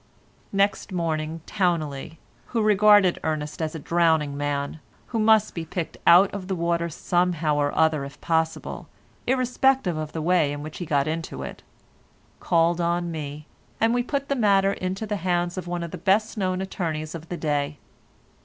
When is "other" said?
7.77-8.03